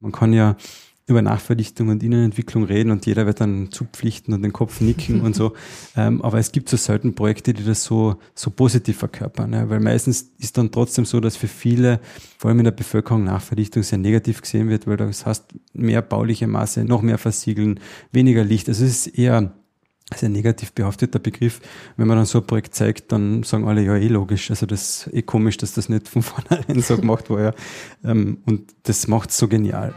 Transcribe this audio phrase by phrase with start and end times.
[0.00, 0.56] Man kann ja
[1.08, 5.34] über Nachverdichtung und Innenentwicklung reden und jeder wird dann zupflichten und den Kopf nicken und
[5.34, 5.54] so.
[5.96, 9.80] Ähm, aber es gibt so selten Projekte, die das so, so positiv verkörpern, ja, weil
[9.80, 11.98] meistens ist dann trotzdem so, dass für viele,
[12.36, 16.46] vor allem in der Bevölkerung, Nachverdichtung sehr negativ gesehen wird, weil das heißt mehr bauliche
[16.46, 17.80] Masse, noch mehr Versiegeln,
[18.12, 18.68] weniger Licht.
[18.68, 19.54] Also es ist eher
[20.16, 21.60] sehr negativ behafteter Begriff.
[21.96, 24.50] Wenn man dann so ein Projekt zeigt, dann sagen alle, ja, eh logisch.
[24.50, 27.40] Also das ist eh komisch, dass das nicht von vornherein so gemacht war.
[27.40, 27.52] Ja.
[28.04, 29.94] Ähm, und das macht es so genial.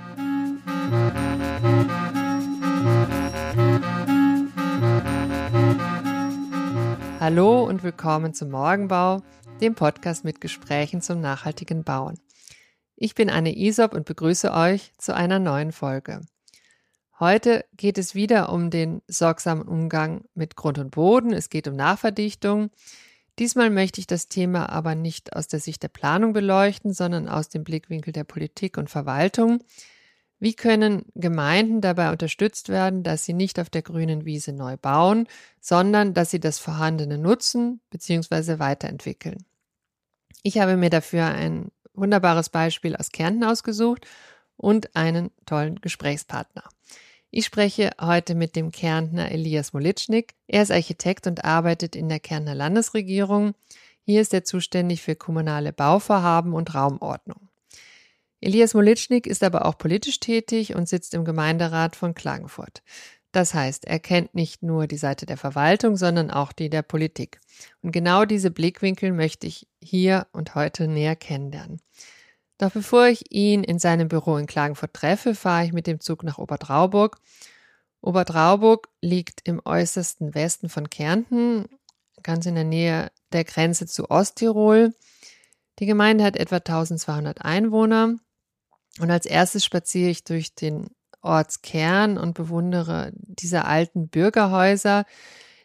[7.19, 9.21] Hallo und willkommen zum Morgenbau,
[9.61, 12.15] dem Podcast mit Gesprächen zum nachhaltigen Bauen.
[12.95, 16.21] Ich bin Anne Isop und begrüße euch zu einer neuen Folge.
[17.21, 21.33] Heute geht es wieder um den sorgsamen Umgang mit Grund und Boden.
[21.33, 22.71] Es geht um Nachverdichtung.
[23.37, 27.47] Diesmal möchte ich das Thema aber nicht aus der Sicht der Planung beleuchten, sondern aus
[27.47, 29.63] dem Blickwinkel der Politik und Verwaltung.
[30.39, 35.27] Wie können Gemeinden dabei unterstützt werden, dass sie nicht auf der grünen Wiese neu bauen,
[35.59, 38.57] sondern dass sie das Vorhandene nutzen bzw.
[38.57, 39.45] weiterentwickeln?
[40.41, 44.07] Ich habe mir dafür ein wunderbares Beispiel aus Kärnten ausgesucht
[44.57, 46.63] und einen tollen Gesprächspartner.
[47.33, 50.33] Ich spreche heute mit dem Kärntner Elias Molitschnik.
[50.47, 53.55] Er ist Architekt und arbeitet in der Kärntner Landesregierung.
[54.03, 57.47] Hier ist er zuständig für kommunale Bauvorhaben und Raumordnung.
[58.41, 62.83] Elias Molitschnik ist aber auch politisch tätig und sitzt im Gemeinderat von Klagenfurt.
[63.31, 67.39] Das heißt, er kennt nicht nur die Seite der Verwaltung, sondern auch die der Politik.
[67.81, 71.79] Und genau diese Blickwinkel möchte ich hier und heute näher kennenlernen.
[72.61, 76.23] Doch bevor ich ihn in seinem Büro in Klagenfurt treffe, fahre ich mit dem Zug
[76.23, 77.17] nach Obertrauburg.
[78.01, 81.65] Obertrauburg liegt im äußersten Westen von Kärnten,
[82.21, 84.93] ganz in der Nähe der Grenze zu Osttirol.
[85.79, 88.17] Die Gemeinde hat etwa 1200 Einwohner
[88.99, 90.91] und als erstes spaziere ich durch den
[91.23, 95.05] Ortskern und bewundere diese alten Bürgerhäuser,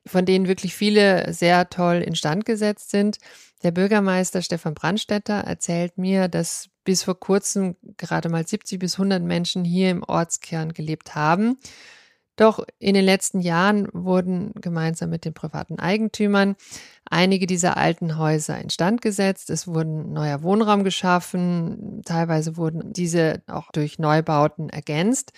[0.06, 3.19] von denen wirklich viele sehr toll instand gesetzt sind.
[3.62, 9.22] Der Bürgermeister Stefan Brandstetter erzählt mir, dass bis vor kurzem gerade mal 70 bis 100
[9.22, 11.58] Menschen hier im Ortskern gelebt haben
[12.36, 16.56] doch in den letzten Jahren wurden gemeinsam mit den privaten Eigentümern
[17.08, 19.48] einige dieser alten Häuser instand gesetzt.
[19.50, 22.02] Es wurden neuer Wohnraum geschaffen.
[22.04, 25.32] Teilweise wurden diese auch durch Neubauten ergänzt.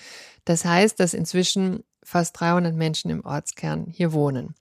[0.45, 4.55] Das heißt, dass inzwischen fast 300 Menschen im Ortskern hier wohnen.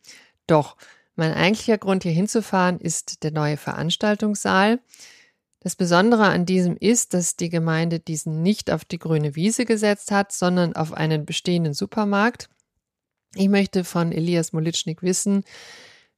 [0.46, 0.78] Doch
[1.16, 4.80] mein eigentlicher Grund, hier hinzufahren, ist der neue Veranstaltungssaal.
[5.60, 10.12] Das Besondere an diesem ist, dass die Gemeinde diesen nicht auf die grüne Wiese gesetzt
[10.12, 12.50] hat, sondern auf einen bestehenden Supermarkt.
[13.36, 15.44] Ich möchte von Elias Molitschnik wissen,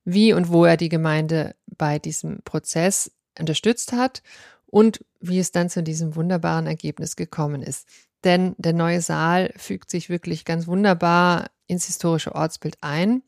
[0.03, 4.21] wie und wo er die Gemeinde bei diesem Prozess unterstützt hat
[4.65, 7.87] und wie es dann zu diesem wunderbaren Ergebnis gekommen ist.
[8.23, 13.23] Denn der neue Saal fügt sich wirklich ganz wunderbar ins historische Ortsbild ein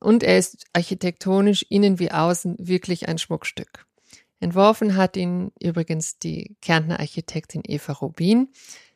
[0.00, 3.87] und er ist architektonisch innen wie außen wirklich ein Schmuckstück.
[4.40, 8.48] Entworfen hat ihn übrigens die Kärntner Architektin Eva Rubin.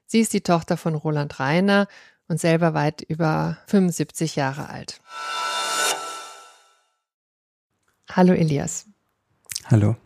[0.07, 1.89] Sie ist die Tochter von Roland Reiner
[2.29, 5.01] und selber weit über 75 Jahre alt.
[8.09, 8.87] Hallo Elias.
[9.65, 9.97] Hallo.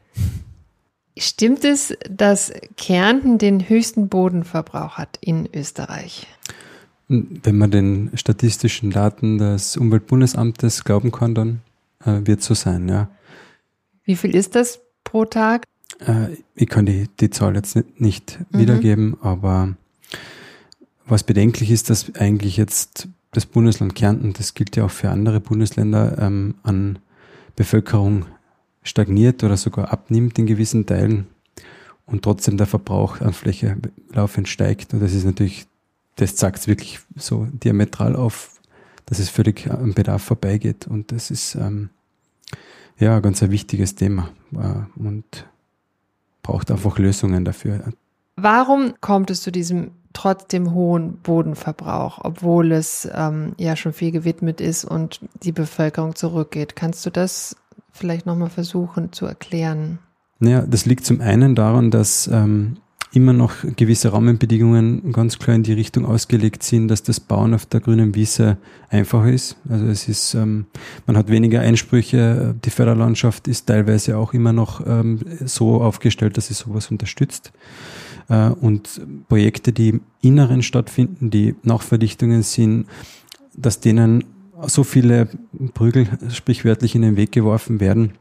[1.18, 6.26] Stimmt es, dass Kärnten den höchsten Bodenverbrauch hat in Österreich?
[7.08, 11.62] Wenn man den statistischen Daten des Umweltbundesamtes glauben kann, dann
[12.04, 13.08] äh, wird es so sein, ja.
[14.04, 14.80] Wie viel ist das
[15.16, 15.64] pro Tag?
[16.00, 18.58] Äh, ich kann die, die Zahl jetzt nicht, nicht mhm.
[18.58, 19.74] wiedergeben, aber
[21.06, 25.40] was bedenklich ist, dass eigentlich jetzt das Bundesland Kärnten, das gilt ja auch für andere
[25.40, 26.98] Bundesländer, ähm, an
[27.54, 28.26] Bevölkerung
[28.82, 31.28] stagniert oder sogar abnimmt in gewissen Teilen
[32.04, 33.78] und trotzdem der Verbrauch an Fläche
[34.12, 34.92] laufend steigt.
[34.92, 35.66] Und das ist natürlich,
[36.16, 38.60] das zeigt es wirklich so diametral auf,
[39.06, 40.86] dass es völlig am Bedarf vorbeigeht.
[40.86, 41.88] Und das ist ähm,
[42.98, 45.46] ja, ganz ein wichtiges Thema äh, und
[46.42, 47.92] braucht einfach Lösungen dafür.
[48.36, 54.60] Warum kommt es zu diesem trotzdem hohen Bodenverbrauch, obwohl es ähm, ja schon viel gewidmet
[54.60, 56.76] ist und die Bevölkerung zurückgeht?
[56.76, 57.56] Kannst du das
[57.92, 59.98] vielleicht nochmal versuchen zu erklären?
[60.38, 62.76] Naja, das liegt zum einen daran, dass ähm,
[63.16, 67.64] immer noch gewisse Rahmenbedingungen ganz klar in die Richtung ausgelegt sind, dass das Bauen auf
[67.64, 68.58] der grünen Wiese
[68.90, 69.56] einfacher ist.
[69.70, 70.66] Also es ist, ähm,
[71.06, 72.54] man hat weniger Einsprüche.
[72.62, 77.52] Die Förderlandschaft ist teilweise auch immer noch ähm, so aufgestellt, dass sie sowas unterstützt.
[78.28, 82.84] Äh, und Projekte, die im Inneren stattfinden, die Nachverdichtungen sind,
[83.56, 84.24] dass denen
[84.66, 85.30] so viele
[85.72, 88.12] Prügel sprichwörtlich in den Weg geworfen werden,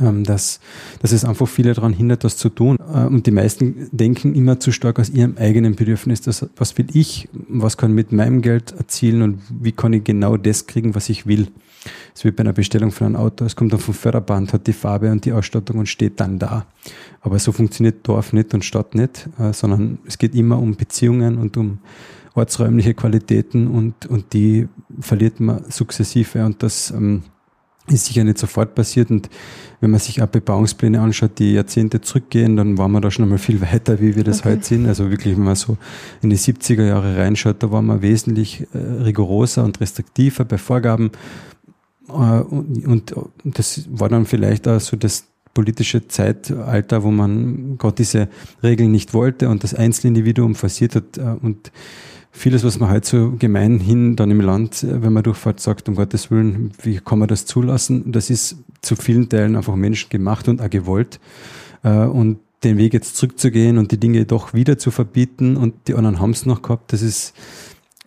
[0.00, 0.60] ähm, dass,
[1.00, 2.76] dass es einfach viele daran hindert, das zu tun.
[2.92, 6.20] Äh, und die meisten denken immer zu stark aus ihrem eigenen Bedürfnis.
[6.20, 7.28] Das, was will ich?
[7.48, 9.22] Was kann mit meinem Geld erzielen?
[9.22, 11.48] Und wie kann ich genau das kriegen, was ich will?
[12.14, 13.44] Es wird bei einer Bestellung von einem Auto.
[13.44, 16.66] Es kommt dann vom Förderband, hat die Farbe und die Ausstattung und steht dann da.
[17.20, 21.38] Aber so funktioniert Dorf nicht und Stadt nicht, äh, sondern es geht immer um Beziehungen
[21.38, 21.78] und um
[22.34, 24.68] ortsräumliche Qualitäten und, und die
[25.00, 27.22] verliert man sukzessive und das ähm,
[27.90, 29.28] ist sicher nicht sofort passiert und
[29.80, 33.38] wenn man sich auch Bebauungspläne anschaut, die Jahrzehnte zurückgehen, dann waren wir da schon einmal
[33.38, 34.50] viel weiter, wie wir das okay.
[34.50, 34.86] heute sind.
[34.86, 35.76] Also wirklich, wenn man so
[36.20, 41.12] in die 70er Jahre reinschaut, da waren wir wesentlich äh, rigoroser und restriktiver bei Vorgaben.
[42.08, 43.14] Äh, und, und,
[43.44, 48.28] das war dann vielleicht auch so das politische Zeitalter, wo man gerade diese
[48.62, 51.18] Regeln nicht wollte und das Einzelindividuum forciert hat.
[51.18, 51.70] Äh, und
[52.30, 55.96] vieles, was man halt so gemeinhin dann im Land, äh, wenn man durchfahrt, sagt, um
[55.96, 58.12] Gottes Willen, wie kann man das zulassen?
[58.12, 61.20] Das ist zu vielen Teilen einfach menschengemacht und auch gewollt.
[61.82, 65.94] Äh, und den Weg jetzt zurückzugehen und die Dinge doch wieder zu verbieten und die
[65.94, 67.34] anderen haben es noch gehabt, das ist,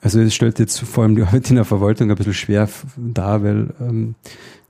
[0.02, 2.68] also es stellt jetzt vor allem die Arbeit in der Verwaltung ein bisschen schwer
[2.98, 4.16] dar, weil ähm,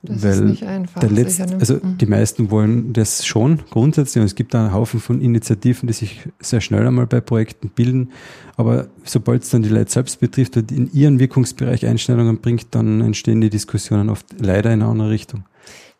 [0.04, 1.00] das Weil ist nicht einfach.
[1.00, 1.98] Der Letzt, also mhm.
[2.00, 6.28] die meisten wollen das schon grundsätzlich und es gibt einen Haufen von Initiativen, die sich
[6.40, 8.10] sehr schnell einmal bei Projekten bilden.
[8.58, 13.02] Aber sobald es dann die Leute selbst betrifft und in ihren Wirkungsbereich Einstellungen bringt, dann
[13.02, 15.46] entstehen die Diskussionen oft leider in eine andere Richtung.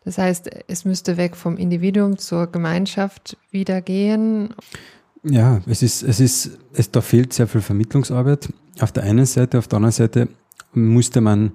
[0.04, 4.52] Das heißt, es müsste weg vom Individuum zur Gemeinschaft wieder gehen.
[5.22, 8.52] Ja, es ist, es ist, es, da fehlt sehr viel Vermittlungsarbeit.
[8.80, 10.28] Auf der einen Seite, auf der anderen Seite
[10.74, 11.52] musste man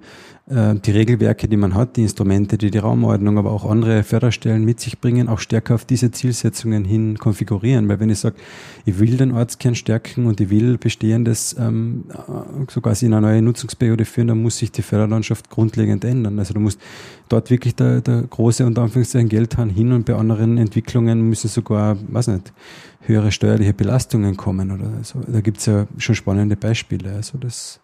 [0.48, 4.64] äh, die Regelwerke, die man hat, die Instrumente, die die Raumordnung, aber auch andere Förderstellen
[4.64, 7.88] mit sich bringen, auch stärker auf diese Zielsetzungen hin konfigurieren.
[7.88, 8.36] Weil wenn ich sage,
[8.84, 13.26] ich will den Ortskern stärken und ich will Bestehendes ähm, äh, so quasi in eine
[13.26, 16.38] neue Nutzungsperiode führen, dann muss sich die Förderlandschaft grundlegend ändern.
[16.38, 16.80] Also du musst
[17.28, 21.96] dort wirklich der, der große unter Anführungszeichen Geldhahn hin und bei anderen Entwicklungen müssen sogar,
[22.08, 22.52] weiß nicht,
[23.00, 25.20] höhere steuerliche Belastungen kommen oder so.
[25.26, 27.12] Da gibt's ja schon spannende Beispiele.
[27.14, 27.80] Also das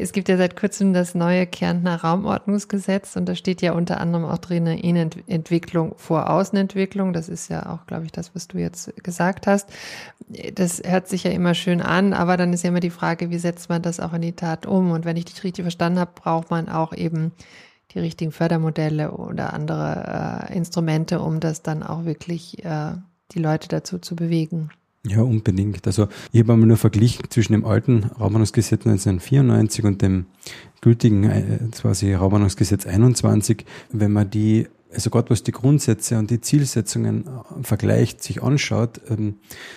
[0.00, 4.24] es gibt ja seit kurzem das neue Kärntner Raumordnungsgesetz und da steht ja unter anderem
[4.24, 7.12] auch drin Innenentwicklung vor Außenentwicklung.
[7.12, 9.68] Das ist ja auch, glaube ich, das, was du jetzt gesagt hast.
[10.54, 13.38] Das hört sich ja immer schön an, aber dann ist ja immer die Frage, wie
[13.38, 14.90] setzt man das auch in die Tat um?
[14.92, 17.32] Und wenn ich dich richtig verstanden habe, braucht man auch eben
[17.92, 22.92] die richtigen Fördermodelle oder andere äh, Instrumente, um das dann auch wirklich äh,
[23.32, 24.70] die Leute dazu zu bewegen.
[25.06, 25.86] Ja, unbedingt.
[25.86, 30.26] Also ich habe einmal nur verglichen zwischen dem alten Raumordnungsgesetz 1994 und dem
[30.80, 33.64] gültigen äh, quasi Raumordnungsgesetz 21.
[33.90, 39.00] Wenn man die also gerade was die Grundsätze und die Zielsetzungen äh, vergleicht, sich anschaut,
[39.10, 39.36] ähm,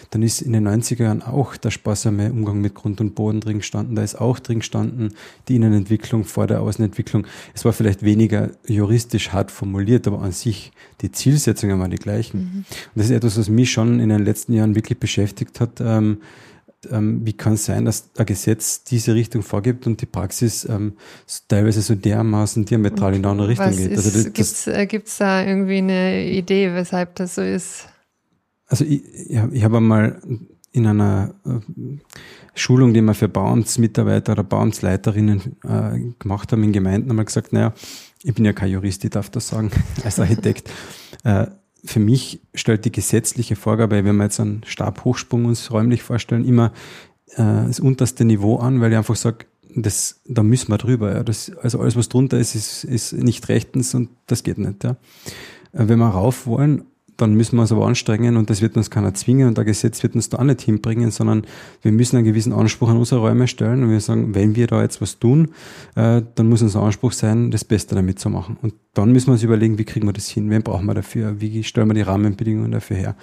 [0.10, 3.58] dann ist in den 90er Jahren auch der sparsame Umgang mit Grund und Boden drin
[3.58, 3.96] gestanden.
[3.96, 5.14] Da ist auch drin gestanden
[5.48, 7.28] die Innenentwicklung vor der Außenentwicklung.
[7.54, 10.72] Es war vielleicht weniger juristisch hart formuliert, aber an sich
[11.02, 12.40] die Zielsetzungen waren die gleichen.
[12.40, 12.58] Mhm.
[12.58, 12.66] Und
[12.96, 15.82] das ist etwas, was mich schon in den letzten Jahren wirklich beschäftigt hat.
[15.82, 16.20] Ähm,
[16.90, 20.94] ähm, wie kann es sein, dass ein Gesetz diese Richtung vorgibt und die Praxis ähm,
[21.48, 23.96] teilweise so dermaßen diametral in eine andere Richtung geht?
[23.96, 27.88] Also Gibt es äh, da irgendwie eine Idee, weshalb das so ist?
[28.68, 30.22] Also ich, ja, ich habe einmal
[30.72, 31.60] in einer äh,
[32.56, 37.74] Schulung, die wir für Bauamtsmitarbeiter oder Bauamtsleiterinnen äh, gemacht haben in Gemeinden, einmal gesagt, naja,
[38.24, 39.72] ich bin ja kein Jurist, ich darf das sagen,
[40.04, 40.70] als Architekt.
[41.24, 41.48] äh,
[41.84, 46.72] für mich stellt die gesetzliche Vorgabe, wenn wir jetzt einen Stabhochsprung uns räumlich vorstellen, immer
[47.36, 51.14] äh, das unterste Niveau an, weil ich einfach sage, das, da müssen wir drüber.
[51.14, 51.24] Ja.
[51.24, 54.84] Das, also alles, was drunter ist, ist, ist nicht rechtens und das geht nicht.
[54.84, 54.92] Ja.
[55.72, 56.86] Äh, wenn wir rauf wollen,
[57.18, 60.02] dann müssen wir uns aber anstrengen und das wird uns keiner zwingen und der Gesetz
[60.04, 61.46] wird uns da auch nicht hinbringen, sondern
[61.82, 64.82] wir müssen einen gewissen Anspruch an unsere Räume stellen und wir sagen, wenn wir da
[64.82, 65.50] jetzt was tun,
[65.96, 68.58] äh, dann muss unser Anspruch sein, das Beste damit zu machen.
[68.62, 71.40] Und dann müssen wir uns überlegen, wie kriegen wir das hin, wen brauchen wir dafür,
[71.40, 73.16] wie stellen wir die Rahmenbedingungen dafür her.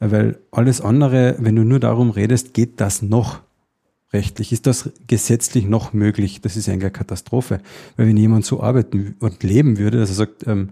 [0.00, 3.40] Äh, weil alles andere, wenn du nur darum redest, geht das noch
[4.12, 4.52] rechtlich?
[4.52, 6.40] Ist das gesetzlich noch möglich?
[6.40, 7.60] Das ist eigentlich eine Katastrophe.
[7.96, 10.70] Weil wenn jemand so arbeiten und leben würde, dass er sagt, ähm,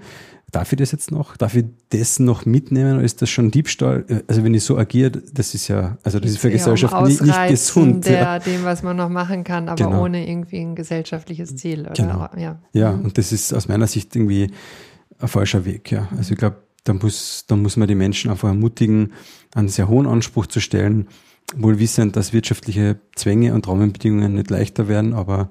[0.50, 1.36] Darf ich das jetzt noch?
[1.36, 4.04] Darf ich das noch mitnehmen oder ist das schon Diebstahl?
[4.26, 7.20] Also wenn ich so agiere, das ist ja, also das ist für Gesellschaft um nicht,
[7.20, 8.06] nicht gesund.
[8.06, 8.38] Der, ja.
[8.38, 10.04] dem, was man noch machen kann, aber genau.
[10.04, 11.82] ohne irgendwie ein gesellschaftliches Ziel.
[11.82, 11.92] Oder?
[11.92, 12.28] Genau.
[12.36, 12.60] Ja.
[12.72, 13.04] ja, mhm.
[13.04, 14.50] und das ist aus meiner Sicht irgendwie
[15.18, 15.90] ein falscher Weg.
[15.92, 19.12] Ja, also ich glaube, da muss, da muss man die Menschen einfach ermutigen,
[19.54, 21.08] einen sehr hohen Anspruch zu stellen,
[21.54, 25.50] wohl wissend, dass wirtschaftliche Zwänge und Rahmenbedingungen nicht leichter werden, aber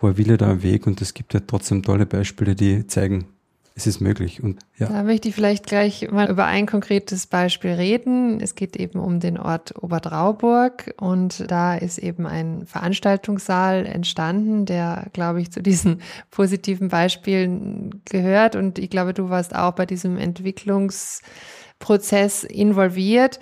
[0.00, 3.26] wo er will, da ein Weg und es gibt ja trotzdem tolle Beispiele, die zeigen,
[3.74, 4.42] es ist möglich.
[4.42, 4.88] Und, ja.
[4.88, 8.38] Da möchte ich vielleicht gleich mal über ein konkretes Beispiel reden.
[8.40, 15.06] Es geht eben um den Ort Oberdrauburg und da ist eben ein Veranstaltungssaal entstanden, der,
[15.12, 18.56] glaube ich, zu diesen positiven Beispielen gehört.
[18.56, 23.40] Und ich glaube, du warst auch bei diesem Entwicklungsprozess involviert.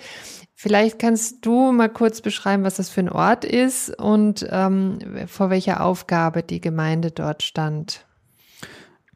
[0.53, 5.49] Vielleicht kannst du mal kurz beschreiben, was das für ein Ort ist und ähm, vor
[5.49, 8.05] welcher Aufgabe die Gemeinde dort stand.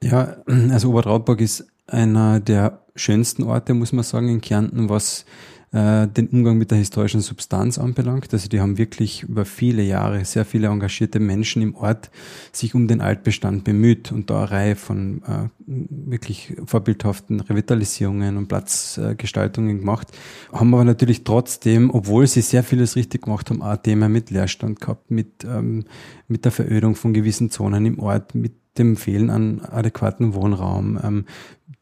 [0.03, 0.37] Ja,
[0.71, 5.25] also Obertraubburg ist einer der schönsten Orte, muss man sagen, in Kärnten, was
[5.71, 8.31] äh, den Umgang mit der historischen Substanz anbelangt.
[8.31, 12.11] Also die haben wirklich über viele Jahre sehr viele engagierte Menschen im Ort
[12.51, 18.47] sich um den Altbestand bemüht und da eine Reihe von äh, wirklich vorbildhaften Revitalisierungen und
[18.47, 20.09] Platzgestaltungen gemacht.
[20.51, 24.79] Haben aber natürlich trotzdem, obwohl sie sehr vieles richtig gemacht haben, auch Thema mit Leerstand
[24.79, 25.85] gehabt, mit, ähm,
[26.27, 31.25] mit der Verödung von gewissen Zonen im Ort, mit dem Fehlen an adäquaten Wohnraum, ähm,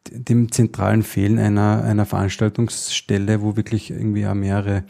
[0.09, 4.83] dem zentralen Fehlen einer, einer Veranstaltungsstelle, wo wirklich irgendwie auch mehrere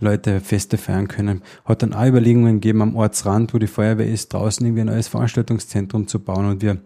[0.00, 1.42] Leute Feste feiern können.
[1.64, 5.08] Hat dann auch Überlegungen gegeben am Ortsrand, wo die Feuerwehr ist, draußen irgendwie ein neues
[5.08, 6.78] Veranstaltungszentrum zu bauen und wir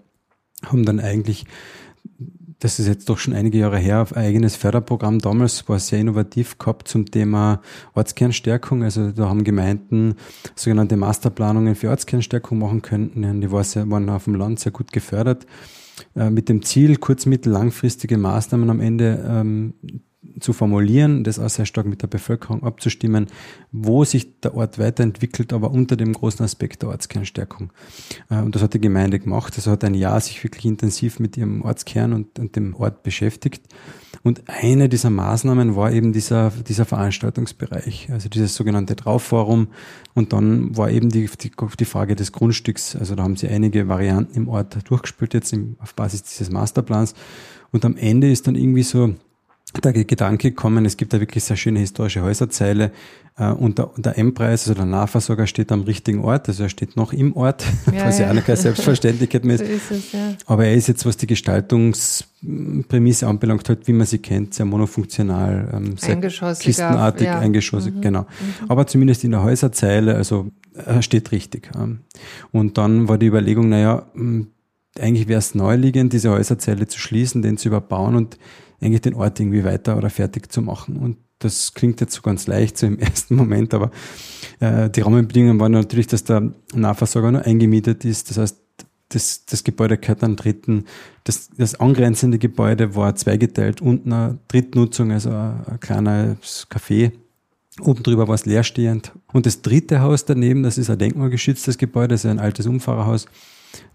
[0.65, 1.47] haben dann eigentlich
[2.61, 6.59] das ist jetzt doch schon einige Jahre her, ein eigenes Förderprogramm damals war sehr innovativ
[6.59, 7.61] gehabt zum Thema
[7.95, 8.83] Ortskernstärkung.
[8.83, 10.17] Also da haben Gemeinden
[10.57, 13.41] sogenannte Masterplanungen für Ortskernstärkung machen könnten.
[13.41, 15.47] Die war sehr, waren auf dem Land sehr gut gefördert.
[16.17, 19.75] Äh, mit dem Ziel, kurz-, mittel-, langfristige Maßnahmen am Ende ähm,
[20.41, 23.27] zu formulieren, das auch sehr stark mit der Bevölkerung abzustimmen,
[23.73, 27.73] wo sich der Ort weiterentwickelt, aber unter dem großen Aspekt der Ortskernstärkung.
[28.31, 29.55] Äh, und das hat die Gemeinde gemacht.
[29.57, 33.63] Also hat ein Jahr sich wirklich intensiv mit ihrem Ortskern und, und dem Ort beschäftigt.
[34.23, 39.69] Und eine dieser Maßnahmen war eben dieser, dieser Veranstaltungsbereich, also dieses sogenannte Traufforum.
[40.15, 42.97] Und dann war eben die, die, die Frage des Grundstücks.
[42.97, 47.15] Also da haben sie einige Varianten im Ort durchgespielt, jetzt im, auf Basis dieses Masterplans.
[47.71, 49.15] Und am Ende ist dann irgendwie so
[49.73, 52.93] der Gedanke gekommen, es gibt da wirklich sehr schöne historische Häuserzeile
[53.37, 56.97] äh, und der, der M-Preis, also der Nahversorger steht am richtigen Ort, also er steht
[56.97, 58.41] noch im Ort, ja, was ja, ja.
[58.41, 59.67] keine Selbstverständlichkeit mehr ist.
[59.67, 60.35] So ist es, ja.
[60.47, 65.71] Aber er ist jetzt, was die Gestaltungsprämisse anbelangt, halt, wie man sie kennt, sehr monofunktional,
[65.73, 67.39] ähm, sehr kistenartig, ja.
[67.39, 68.01] eingeschossig, mhm.
[68.01, 68.23] genau.
[68.23, 68.71] Mhm.
[68.71, 71.71] Aber zumindest in der Häuserzeile, also er steht richtig.
[71.77, 72.01] Ähm.
[72.53, 74.07] Und dann war die Überlegung, naja,
[74.99, 78.39] eigentlich wäre es neuliegend, diese Häuserzeile zu schließen, den zu überbauen und
[78.81, 80.97] eigentlich den Ort irgendwie weiter oder fertig zu machen.
[80.97, 83.91] Und das klingt jetzt so ganz leicht so im ersten Moment, aber
[84.61, 88.31] äh, die Rahmenbedingungen waren natürlich, dass der Nahversorger nur eingemietet ist.
[88.31, 88.57] Das heißt,
[89.11, 90.85] das, das Gebäude gehört an Dritten.
[91.25, 93.81] Das, das angrenzende Gebäude war zweigeteilt.
[93.81, 97.13] Unten eine Drittnutzung, also ein, ein kleines Café.
[97.81, 99.13] Oben drüber war es leerstehend.
[99.33, 103.27] Und das dritte Haus daneben, das ist ein denkmalgeschütztes Gebäude, das ist ein altes Umfahrerhaus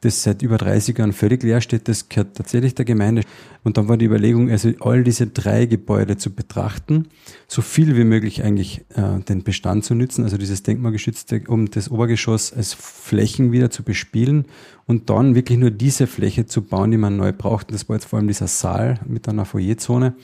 [0.01, 3.23] das seit über 30 Jahren völlig leer steht, das gehört tatsächlich der Gemeinde.
[3.63, 7.07] Und dann war die Überlegung, also all diese drei Gebäude zu betrachten,
[7.47, 11.89] so viel wie möglich eigentlich äh, den Bestand zu nützen, also dieses denkmalgeschützte, um das
[11.89, 14.45] Obergeschoss als Flächen wieder zu bespielen
[14.85, 17.67] und dann wirklich nur diese Fläche zu bauen, die man neu braucht.
[17.67, 20.15] Und das war jetzt vor allem dieser Saal mit einer Foyerzone.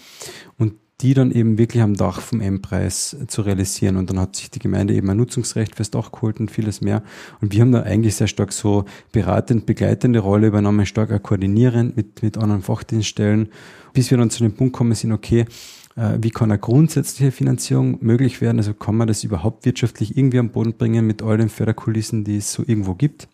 [0.57, 3.95] Und die dann eben wirklich am Dach vom M-Preis zu realisieren.
[3.95, 7.03] Und dann hat sich die Gemeinde eben ein Nutzungsrecht fürs Dach geholt und vieles mehr.
[7.41, 11.95] Und wir haben da eigentlich sehr stark so beratend, begleitende Rolle übernommen, stark auch koordinierend
[11.95, 13.49] mit, mit anderen Fachdienststellen,
[13.93, 15.45] bis wir dann zu dem Punkt kommen sind, okay,
[15.95, 18.57] äh, wie kann eine grundsätzliche Finanzierung möglich werden?
[18.57, 22.37] Also kann man das überhaupt wirtschaftlich irgendwie am Boden bringen mit all den Förderkulissen, die
[22.37, 23.29] es so irgendwo gibt?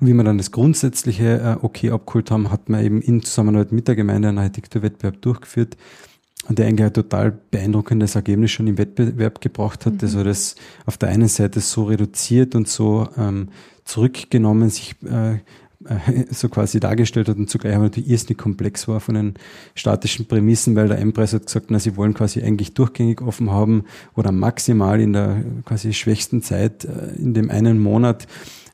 [0.00, 3.72] Und wie wir dann das grundsätzliche äh, Okay abgeholt haben, hat man eben in Zusammenarbeit
[3.72, 5.76] mit der Gemeinde einen Architekturwettbewerb durchgeführt,
[6.48, 9.94] und der eigentlich ein total beeindruckendes Ergebnis schon im Wettbewerb gebracht hat.
[9.94, 10.00] Mhm.
[10.02, 13.48] Also das auf der einen Seite so reduziert und so ähm,
[13.84, 15.38] zurückgenommen, sich äh,
[15.84, 19.34] äh, so quasi dargestellt hat und zugleich aber natürlich irrsinnig komplex war von den
[19.74, 23.84] statischen Prämissen, weil der M-Preis hat gesagt, na, sie wollen quasi eigentlich durchgängig offen haben
[24.14, 28.26] oder maximal in der quasi schwächsten Zeit äh, in dem einen Monat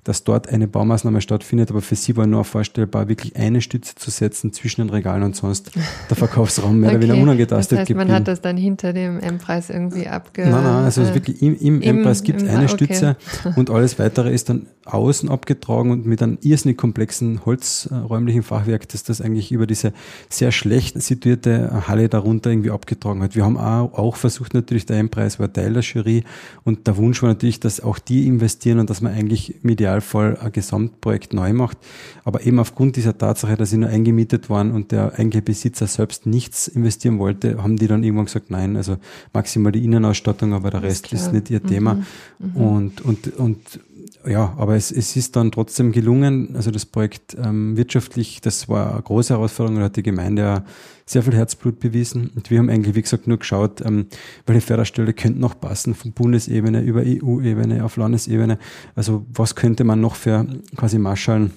[0.04, 4.10] dass dort eine Baumaßnahme stattfindet, aber für sie war nur vorstellbar, wirklich eine Stütze zu
[4.10, 5.72] setzen zwischen den Regalen und sonst
[6.08, 6.98] der Verkaufsraum mehr okay.
[6.98, 10.42] oder weniger unangetastet das heißt, Man hat das dann hinter dem M-Preis irgendwie abge...
[10.42, 12.68] Nein, nein, also äh, wirklich im, im, im M-Preis gibt es eine okay.
[12.68, 13.16] Stütze
[13.56, 19.04] und alles weitere ist dann außen abgetragen und mit einem irrsinnig komplexen holzräumlichen Fachwerk, das
[19.04, 19.92] das eigentlich über diese
[20.28, 23.36] sehr schlecht situierte Halle darunter irgendwie abgetragen hat.
[23.36, 26.24] Wir haben auch, versucht, natürlich der M-Preis war Teil der Jury
[26.64, 30.38] und der Wunsch war natürlich, dass auch die investieren und dass man eigentlich medial Idealfall
[30.38, 31.78] ein Gesamtprojekt neu macht.
[32.24, 36.26] Aber eben aufgrund dieser Tatsache, dass sie nur eingemietet waren und der eigentliche Besitzer selbst
[36.26, 38.96] nichts investieren wollte, haben die dann irgendwann gesagt, nein, also
[39.32, 41.94] maximal die Innenausstattung, aber der Rest ist, nicht ihr Thema.
[41.94, 42.04] Mhm.
[42.38, 42.56] Mhm.
[42.56, 43.80] Und, und, und
[44.26, 46.54] ja, aber es, es ist dann trotzdem gelungen.
[46.54, 50.64] Also das Projekt ähm, wirtschaftlich, das war eine große Herausforderung, da hat die Gemeinde
[51.06, 52.30] sehr viel Herzblut bewiesen.
[52.34, 54.06] Und wir haben eigentlich, wie gesagt, nur geschaut, ähm,
[54.46, 58.58] welche Förderstelle könnte noch passen, von Bundesebene über EU-Ebene auf Landesebene.
[58.94, 61.52] Also was könnte man noch für quasi Marschallen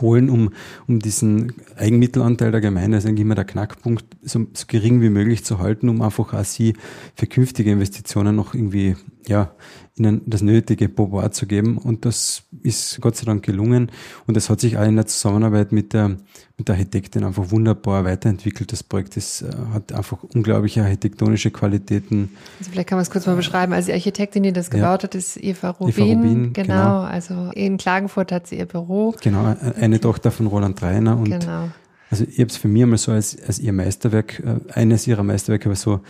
[0.00, 0.50] holen, um,
[0.86, 5.10] um diesen Eigenmittelanteil der Gemeinde, das ist eigentlich immer der Knackpunkt, so, so gering wie
[5.10, 6.74] möglich zu halten, um einfach auch sie
[7.16, 8.96] für künftige Investitionen noch irgendwie,
[9.26, 9.52] ja,
[9.96, 11.76] ihnen das nötige Pouvoir zu geben.
[11.76, 13.90] Und das ist Gott sei Dank gelungen.
[14.26, 16.16] Und das hat sich auch in der Zusammenarbeit mit der,
[16.56, 18.72] mit der Architektin einfach wunderbar weiterentwickelt.
[18.72, 22.30] Das Projekt ist, äh, hat einfach unglaubliche architektonische Qualitäten.
[22.58, 23.72] Also vielleicht kann man es kurz mal beschreiben.
[23.74, 25.08] Also die Architektin, die das gebaut ja.
[25.08, 25.94] hat, ist Eva Rubin.
[25.94, 29.14] Eva Rubin genau, genau, Also in Klagenfurt hat sie ihr Büro.
[29.20, 31.18] Genau, eine Tochter von Roland Reiner.
[31.18, 31.68] Und genau.
[32.12, 35.22] Also ich habe es für mich einmal so als, als ihr Meisterwerk, äh, eines ihrer
[35.22, 36.00] Meisterwerke, aber so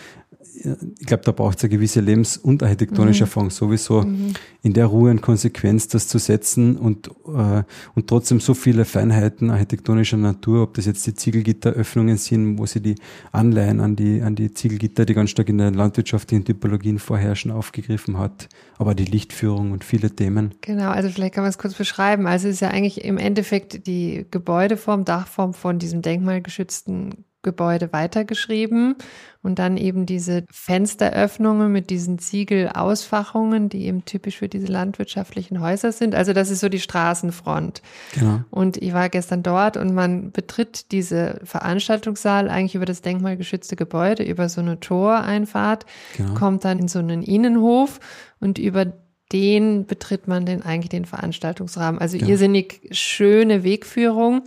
[0.54, 3.26] ich glaube, da braucht es eine gewisse Lebens- und architektonische mhm.
[3.26, 4.34] Erfahrung sowieso, mhm.
[4.62, 7.62] in der Ruhe und Konsequenz das zu setzen und, äh,
[7.94, 12.80] und trotzdem so viele Feinheiten architektonischer Natur, ob das jetzt die Ziegelgitteröffnungen sind, wo sie
[12.80, 12.96] die
[13.32, 18.18] Anleihen an die, an die Ziegelgitter, die ganz stark in den landwirtschaftlichen Typologien vorherrschen, aufgegriffen
[18.18, 20.54] hat, aber die Lichtführung und viele Themen.
[20.60, 22.26] Genau, also vielleicht kann man es kurz beschreiben.
[22.26, 28.94] Also es ist ja eigentlich im Endeffekt die Gebäudeform, Dachform von diesem denkmalgeschützten Gebäude weitergeschrieben
[29.42, 35.90] und dann eben diese Fensteröffnungen mit diesen Ziegelausfachungen, die eben typisch für diese landwirtschaftlichen Häuser
[35.90, 36.14] sind.
[36.14, 37.82] Also das ist so die Straßenfront.
[38.14, 38.40] Genau.
[38.50, 44.22] Und ich war gestern dort und man betritt diese Veranstaltungssaal eigentlich über das denkmalgeschützte Gebäude,
[44.22, 45.84] über so eine Toreinfahrt,
[46.16, 46.34] genau.
[46.34, 47.98] kommt dann in so einen Innenhof
[48.38, 48.92] und über
[49.32, 52.00] den betritt man den eigentlich den Veranstaltungsrahmen.
[52.00, 52.26] Also ja.
[52.26, 54.42] irrsinnig schöne Wegführung.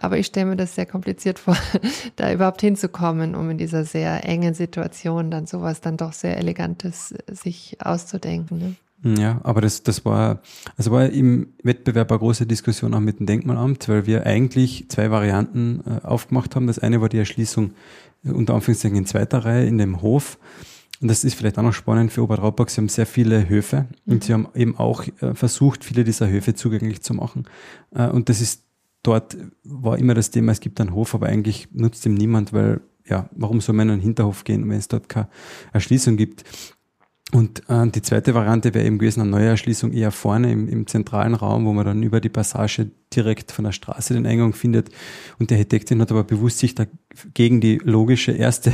[0.00, 1.56] Aber ich stelle mir das sehr kompliziert vor,
[2.16, 7.12] da überhaupt hinzukommen, um in dieser sehr engen Situation dann sowas dann doch sehr Elegantes
[7.12, 8.58] äh, sich auszudenken.
[8.58, 8.74] Ne?
[9.02, 10.40] Ja, aber das, das war,
[10.76, 15.10] also war im Wettbewerb eine große Diskussion auch mit dem Denkmalamt, weil wir eigentlich zwei
[15.10, 16.66] Varianten äh, aufgemacht haben.
[16.66, 17.72] Das eine war die Erschließung
[18.24, 20.38] äh, unter Anführungszeichen in zweiter Reihe in dem Hof.
[21.00, 22.68] Und das ist vielleicht auch noch spannend für Obertraubach.
[22.68, 24.12] Sie haben sehr viele Höfe mhm.
[24.12, 27.44] und sie haben eben auch äh, versucht, viele dieser Höfe zugänglich zu machen.
[27.90, 28.67] Und das ist
[29.02, 32.80] dort war immer das Thema, es gibt einen Hof, aber eigentlich nutzt ihm niemand, weil
[33.06, 35.28] ja, warum soll man in einen Hinterhof gehen, wenn es dort keine
[35.72, 36.44] Erschließung gibt?
[37.30, 40.86] Und äh, die zweite Variante wäre eben gewesen, eine neue Erschließung eher vorne im, im
[40.86, 44.88] zentralen Raum, wo man dann über die Passage direkt von der Straße den Eingang findet.
[45.38, 48.72] Und die Architektin hat aber bewusst sich dagegen die logische erste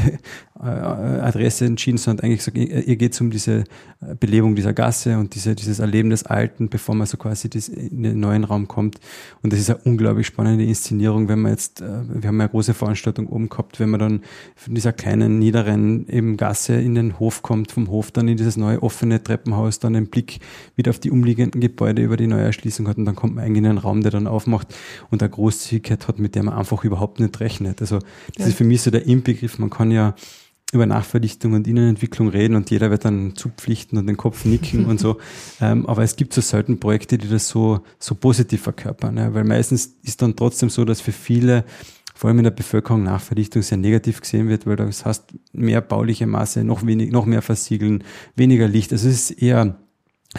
[0.65, 3.65] Adresse entschieden, sondern eigentlich gesagt, ihr geht um diese
[4.01, 8.03] äh, Belebung dieser Gasse und diese, dieses Erleben des Alten, bevor man so quasi in
[8.03, 8.99] den neuen Raum kommt.
[9.43, 12.49] Und das ist eine unglaublich spannende Inszenierung, wenn man jetzt, äh, wir haben ja eine
[12.49, 14.21] große Veranstaltung oben gehabt, wenn man dann
[14.57, 18.57] von dieser kleinen, niederen eben Gasse in den Hof kommt, vom Hof dann in dieses
[18.57, 20.41] neue offene Treppenhaus, dann den Blick
[20.77, 23.59] wieder auf die umliegenden Gebäude über die neue Erschließung hat und dann kommt man eigentlich
[23.59, 24.75] in einen Raum, der dann aufmacht
[25.11, 27.81] und eine Großzügigkeit hat, mit der man einfach überhaupt nicht rechnet.
[27.81, 28.47] Also das ja.
[28.47, 29.59] ist für mich so der Inbegriff.
[29.59, 30.15] Man kann ja
[30.75, 35.01] über Nachverdichtung und Innenentwicklung reden und jeder wird dann zupflichten und den Kopf nicken und
[35.01, 35.19] so.
[35.61, 39.45] Ähm, aber es gibt so selten Projekte, die das so, so positiv verkörpern, ja, weil
[39.45, 41.65] meistens ist dann trotzdem so, dass für viele
[42.15, 46.27] vor allem in der Bevölkerung Nachverdichtung sehr negativ gesehen wird, weil das heißt mehr bauliche
[46.27, 48.05] Masse, noch wenig, noch mehr versiegeln,
[48.37, 48.93] weniger Licht.
[48.93, 49.77] Also es ist eher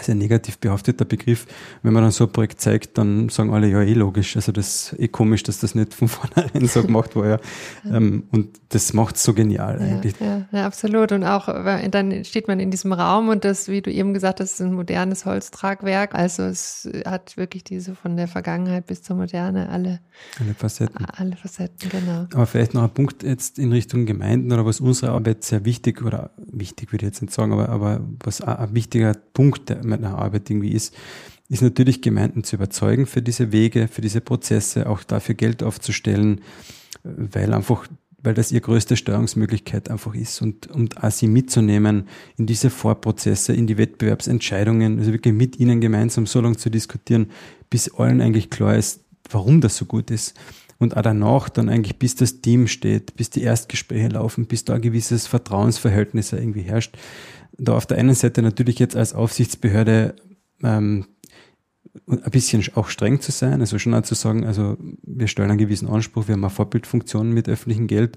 [0.00, 1.46] sehr negativ behafteter Begriff.
[1.82, 4.36] Wenn man dann so ein Projekt zeigt, dann sagen alle, ja, eh logisch.
[4.36, 7.26] Also das ist eh komisch, dass das nicht von vornherein so gemacht war.
[7.26, 7.38] Ja.
[7.84, 10.14] Ähm, und das macht es so genial ja, eigentlich.
[10.20, 11.12] Ja, ja, absolut.
[11.12, 14.54] Und auch dann steht man in diesem Raum und das, wie du eben gesagt hast,
[14.54, 16.14] ist ein modernes Holztragwerk.
[16.14, 20.00] Also es hat wirklich diese von der Vergangenheit bis zur Moderne alle,
[20.40, 21.04] alle Facetten.
[21.06, 22.26] Alle Facetten, genau.
[22.32, 26.02] Aber vielleicht noch ein Punkt jetzt in Richtung Gemeinden oder was unsere Arbeit sehr wichtig
[26.02, 30.18] oder wichtig würde ich jetzt nicht sagen, aber, aber was ein wichtiger Punkt der meiner
[30.18, 30.94] Arbeit irgendwie ist,
[31.48, 36.40] ist natürlich Gemeinden zu überzeugen für diese Wege, für diese Prozesse, auch dafür Geld aufzustellen,
[37.04, 37.86] weil einfach,
[38.22, 43.52] weil das ihre größte Steuerungsmöglichkeit einfach ist und, und auch sie mitzunehmen in diese Vorprozesse,
[43.52, 47.30] in die Wettbewerbsentscheidungen, also wirklich mit ihnen gemeinsam so lange zu diskutieren,
[47.70, 50.34] bis allen eigentlich klar ist, warum das so gut ist.
[50.78, 54.74] Und auch danach dann eigentlich, bis das Team steht, bis die Erstgespräche laufen, bis da
[54.74, 56.96] ein gewisses Vertrauensverhältnis irgendwie herrscht,
[57.58, 60.14] da auf der einen Seite natürlich jetzt als Aufsichtsbehörde
[60.62, 61.06] ähm,
[62.06, 65.58] ein bisschen auch streng zu sein, also schon auch zu sagen, also wir stellen einen
[65.58, 68.16] gewissen Anspruch, wir haben eine Vorbildfunktion mit öffentlichem Geld,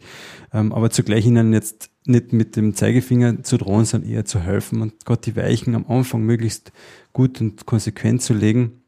[0.54, 4.82] ähm, aber zugleich ihnen jetzt nicht mit dem Zeigefinger zu drohen, sondern eher zu helfen
[4.82, 6.72] und gerade die Weichen am Anfang möglichst
[7.13, 8.84] gut und konsequent zu legen,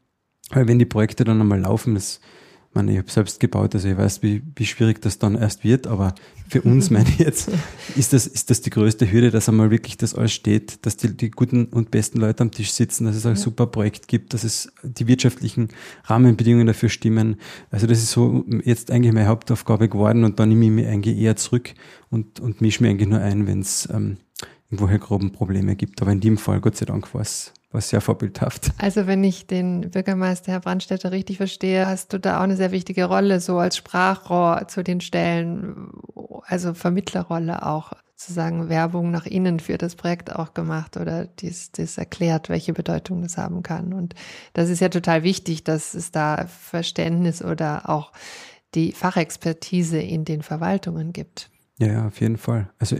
[0.50, 2.20] weil wenn die Projekte dann einmal laufen, das
[2.74, 5.86] meine, ich habe selbst gebaut, also ich weiß, wie, wie schwierig das dann erst wird,
[5.86, 6.14] aber
[6.48, 7.50] für uns, meine ich jetzt,
[7.96, 11.16] ist das, ist das die größte Hürde, dass einmal wirklich das alles steht, dass die,
[11.16, 13.40] die guten und besten Leute am Tisch sitzen, dass es ein ja.
[13.40, 15.68] super Projekt gibt, dass es die wirtschaftlichen
[16.04, 17.36] Rahmenbedingungen dafür stimmen.
[17.70, 21.18] Also das ist so jetzt eigentlich meine Hauptaufgabe geworden und dann nehme ich mich eigentlich
[21.18, 21.74] eher zurück
[22.10, 24.18] und, und mische mich eigentlich nur ein, wenn es ähm,
[24.70, 26.00] irgendwoher groben Probleme gibt.
[26.02, 28.72] Aber in dem Fall, Gott sei Dank, war es war sehr vorbildhaft.
[28.78, 32.70] Also wenn ich den Bürgermeister Herr Brandstätter richtig verstehe, hast du da auch eine sehr
[32.70, 35.90] wichtige Rolle, so als Sprachrohr zu den Stellen,
[36.44, 41.98] also Vermittlerrolle auch sozusagen Werbung nach innen für das Projekt auch gemacht oder dies, dies
[41.98, 43.92] erklärt, welche Bedeutung das haben kann.
[43.92, 44.14] Und
[44.52, 48.12] das ist ja total wichtig, dass es da Verständnis oder auch
[48.74, 51.50] die Fachexpertise in den Verwaltungen gibt.
[51.78, 52.70] Ja, ja auf jeden Fall.
[52.78, 52.96] Also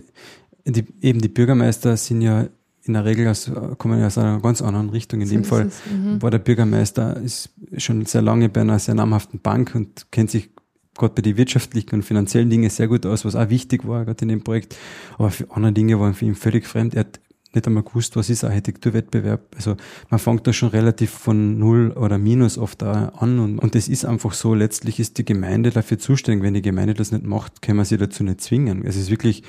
[0.65, 2.49] die, eben die Bürgermeister sind ja
[2.85, 5.21] in der Regel aus, kommen ja aus einer ganz anderen Richtung.
[5.21, 6.21] In so dem Fall mhm.
[6.21, 10.51] war der Bürgermeister ist schon sehr lange bei einer sehr namhaften Bank und kennt sich
[10.97, 14.23] gerade bei den wirtschaftlichen und finanziellen Dingen sehr gut aus, was auch wichtig war, gerade
[14.23, 14.77] in dem Projekt.
[15.17, 16.95] Aber für andere Dinge waren für ihn völlig fremd.
[16.95, 17.21] Er hat
[17.55, 19.43] nicht einmal gewusst, was ist ein Architekturwettbewerb.
[19.55, 19.77] Also
[20.11, 24.05] man fängt da schon relativ von Null oder Minus oft an und, und das ist
[24.05, 26.43] einfach so, letztlich ist die Gemeinde dafür zuständig.
[26.43, 28.85] Wenn die Gemeinde das nicht macht, kann man sie dazu nicht zwingen.
[28.85, 29.43] Es ist wirklich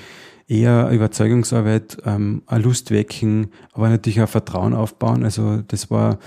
[0.46, 5.24] eher Überzeugungsarbeit, ähm, eine Lust wecken, aber natürlich auch Vertrauen aufbauen.
[5.24, 6.18] Also das war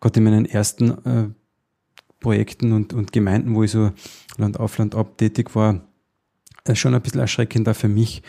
[0.00, 1.28] gerade in meinen ersten äh,
[2.20, 3.92] Projekten und, und Gemeinden, wo ich so
[4.36, 5.80] Land auf Land ab tätig war,
[6.64, 8.22] äh, schon ein bisschen erschreckender für mich,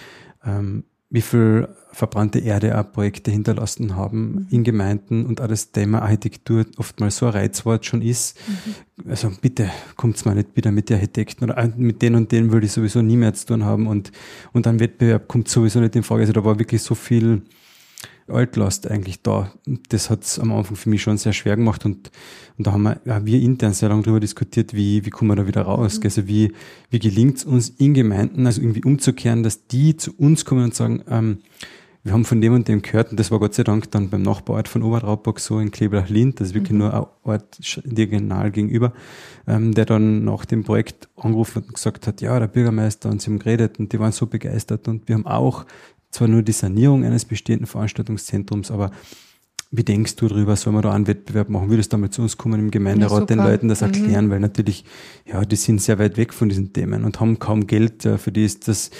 [0.45, 4.47] ähm, wie viel verbrannte Erde auch Projekte hinterlassen haben mhm.
[4.49, 8.35] in Gemeinden und auch das Thema Architektur oftmals so ein Reizwort schon ist.
[8.47, 9.11] Mhm.
[9.11, 12.65] Also bitte kommt's mal nicht wieder mit den Architekten oder mit denen und denen würde
[12.65, 14.11] ich sowieso nie mehr zu tun haben und,
[14.53, 16.21] und ein Wettbewerb kommt sowieso nicht in Frage.
[16.21, 17.43] Also da war wirklich so viel
[18.27, 19.51] Altlast eigentlich da.
[19.89, 22.11] Das hat es am Anfang für mich schon sehr schwer gemacht und,
[22.57, 25.35] und da haben wir, ja, wir intern sehr lange darüber diskutiert, wie, wie kommen wir
[25.35, 25.99] da wieder raus.
[25.99, 26.03] Mhm.
[26.05, 26.53] Also wie,
[26.89, 30.75] wie gelingt es uns in Gemeinden, also irgendwie umzukehren, dass die zu uns kommen und
[30.75, 31.39] sagen, ähm,
[32.05, 34.23] wir haben von dem und dem gehört und das war Gott sei Dank dann beim
[34.23, 36.79] Nachbarort von Obertraubach so in Kleberach-Lind, das ist wirklich mhm.
[36.79, 38.91] nur ein Ort diagonal gegenüber,
[39.47, 43.31] ähm, der dann nach dem Projekt angerufen und gesagt hat, ja, der Bürgermeister und sie
[43.31, 45.65] haben geredet und die waren so begeistert und wir haben auch
[46.13, 48.91] zwar nur die Sanierung eines bestehenden Veranstaltungszentrums, aber
[49.75, 50.55] wie denkst du darüber?
[50.55, 51.71] Sollen wir da einen Wettbewerb machen?
[51.71, 53.87] Würdest du damit zu uns kommen im Gemeinderat, ja, den Leuten das mhm.
[53.87, 54.25] erklären?
[54.27, 54.29] Mhm.
[54.29, 54.85] Weil natürlich,
[55.25, 58.03] ja, die sind sehr weit weg von diesen Themen und haben kaum Geld.
[58.03, 58.91] Ja, für die ist das,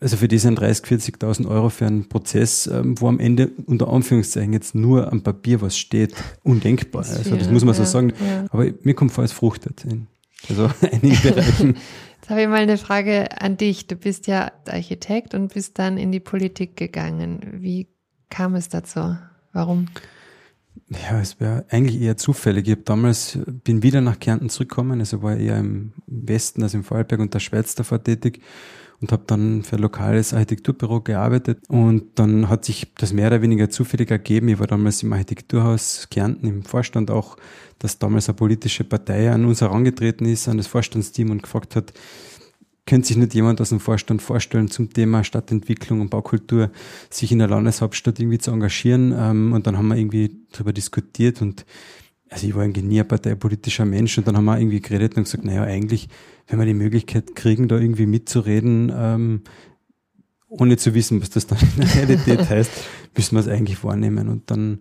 [0.00, 3.88] also für die sind 30, 40.000 Euro für einen Prozess, ähm, wo am Ende unter
[3.88, 7.02] Anführungszeichen jetzt nur am Papier was steht, undenkbar.
[7.02, 8.12] Das also das muss man so sagen.
[8.18, 8.46] Ja.
[8.50, 10.08] Aber mir kommt vor, es fruchtet in
[10.48, 11.76] also einigen Bereichen.
[12.30, 13.88] Habe ich mal eine Frage an dich.
[13.88, 17.40] Du bist ja Architekt und bist dann in die Politik gegangen.
[17.54, 17.88] Wie
[18.28, 19.16] kam es dazu?
[19.52, 19.86] Warum?
[20.90, 22.68] Ja, es wäre eigentlich eher zufällig.
[22.68, 27.20] Ich damals, bin wieder nach Kärnten zurückgekommen, also war eher im Westen, also im Vorarlberg
[27.20, 28.40] und der Schweiz davor tätig
[29.00, 33.42] und habe dann für ein lokales Architekturbüro gearbeitet und dann hat sich das mehr oder
[33.42, 34.48] weniger zufällig ergeben.
[34.48, 37.36] Ich war damals im Architekturhaus Kärnten im Vorstand auch,
[37.78, 41.94] dass damals eine politische Partei an uns herangetreten ist, an das Vorstandsteam und gefragt hat,
[42.86, 46.70] könnte sich nicht jemand aus dem Vorstand vorstellen, zum Thema Stadtentwicklung und Baukultur
[47.08, 49.14] sich in der Landeshauptstadt irgendwie zu engagieren.
[49.16, 51.64] Ähm, und dann haben wir irgendwie darüber diskutiert und
[52.30, 55.24] also ich war ein nie ein parteipolitischer Mensch und dann haben wir irgendwie geredet und
[55.24, 56.08] gesagt, naja, eigentlich,
[56.46, 59.42] wenn wir die Möglichkeit kriegen, da irgendwie mitzureden, ähm,
[60.48, 62.70] ohne zu wissen, was das dann in der Realität heißt,
[63.16, 64.28] müssen wir es eigentlich wahrnehmen.
[64.28, 64.80] Und dann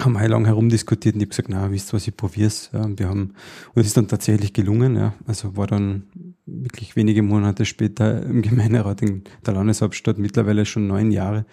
[0.00, 2.70] haben wir lang herumdiskutiert und ich habe gesagt, na, wisst ihr was, ich probier's.
[2.72, 3.34] Wir haben,
[3.74, 5.14] und es ist dann tatsächlich gelungen, ja.
[5.26, 6.04] Also war dann
[6.44, 11.44] wirklich wenige Monate später im Gemeinderat in der Landeshauptstadt, mittlerweile schon neun Jahre.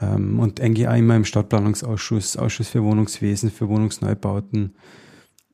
[0.00, 4.74] Ähm, und eigentlich auch immer im Stadtplanungsausschuss, Ausschuss für Wohnungswesen, für Wohnungsneubauten.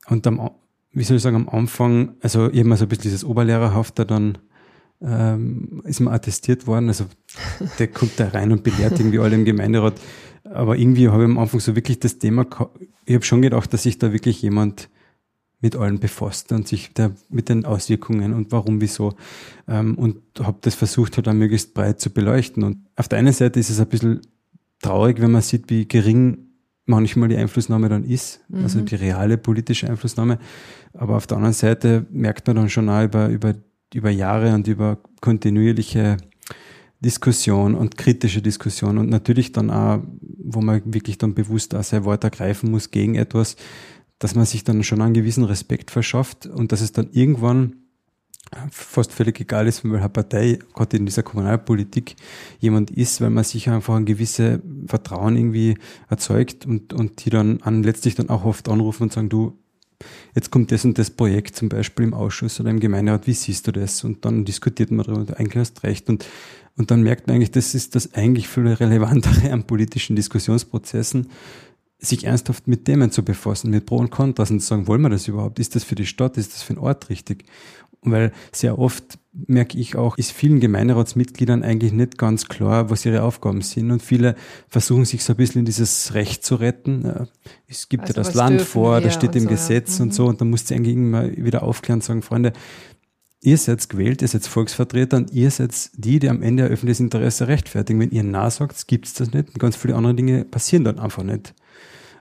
[0.09, 0.51] Und am,
[0.93, 4.39] wie soll ich sagen, am Anfang, also eben so ein bisschen dieses Oberlehrerhafter dann
[5.03, 6.89] ähm, ist man attestiert worden.
[6.89, 7.07] Also
[7.79, 10.01] der kommt da rein und belehrt irgendwie alle im Gemeinderat.
[10.45, 12.47] Aber irgendwie habe ich am Anfang so wirklich das Thema,
[13.05, 14.89] ich habe schon gedacht, dass sich da wirklich jemand
[15.61, 19.15] mit allen befasst und sich da mit den Auswirkungen und warum, wieso.
[19.67, 22.63] Ähm, und habe das versucht, halt auch möglichst breit zu beleuchten.
[22.63, 24.21] Und auf der einen Seite ist es ein bisschen
[24.83, 26.47] traurig, wenn man sieht, wie gering
[26.87, 28.63] manchmal die Einflussnahme dann ist, mhm.
[28.63, 30.39] also die reale politische Einflussnahme.
[30.93, 33.55] Aber auf der anderen Seite merkt man dann schon auch über, über,
[33.93, 36.17] über Jahre und über kontinuierliche
[37.01, 42.05] Diskussion und kritische Diskussion und natürlich dann auch, wo man wirklich dann bewusst auch sein
[42.05, 43.57] Wort ergreifen muss gegen etwas,
[44.19, 47.86] dass man sich dann schon einen gewissen Respekt verschafft und dass es dann irgendwann
[48.71, 52.17] fast völlig egal ist, von welcher Partei gerade in dieser Kommunalpolitik
[52.61, 55.77] jemand ist, weil man sich einfach ein gewisses Vertrauen irgendwie
[56.09, 59.59] erzeugt und, und die dann an, letztlich dann auch oft anrufen und sagen, du,
[60.35, 63.67] jetzt kommt das und das Projekt zum Beispiel im Ausschuss oder im Gemeinderat, wie siehst
[63.67, 64.05] du das?
[64.05, 66.09] Und dann diskutiert man darüber, eigentlich hast recht.
[66.09, 66.27] Und,
[66.77, 71.29] und dann merkt man eigentlich, das ist das eigentlich viel relevantere an politischen Diskussionsprozessen,
[71.99, 75.11] sich ernsthaft mit Themen zu befassen, mit Pro und Kontras und zu sagen, wollen wir
[75.11, 75.59] das überhaupt?
[75.59, 76.37] Ist das für die Stadt?
[76.37, 77.45] Ist das für den Ort richtig?
[78.03, 83.23] Weil sehr oft merke ich auch, ist vielen Gemeinderatsmitgliedern eigentlich nicht ganz klar, was ihre
[83.23, 83.91] Aufgaben sind.
[83.91, 84.37] Und viele
[84.69, 87.29] versuchen sich so ein bisschen in dieses Recht zu retten.
[87.67, 90.05] Es gibt also ja das Land vor, das steht im so, Gesetz ja.
[90.05, 90.25] und so.
[90.25, 90.29] Mhm.
[90.29, 92.53] Und dann musst du eigentlich immer wieder aufklären und sagen, Freunde,
[93.43, 97.01] ihr seid gewählt, ihr seid Volksvertreter und ihr seid die, die am Ende ein öffentliches
[97.01, 98.01] Interesse rechtfertigen.
[98.01, 99.49] Wenn ihr nah sagt, gibt es das nicht.
[99.49, 101.55] Und ganz viele andere Dinge passieren dann einfach nicht.